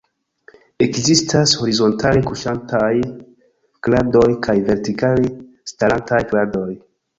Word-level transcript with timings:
Ekzistas 0.85 1.53
horizontale 1.63 2.23
kuŝantaj 2.31 2.89
kradoj 3.89 4.25
kaj 4.49 4.57
vertikale 4.73 5.33
starantaj 5.75 6.25
kradoj. 6.35 6.69